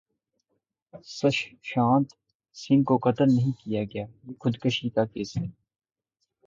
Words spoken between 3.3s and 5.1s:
نہیں کیا گیا یہ خودکشی کا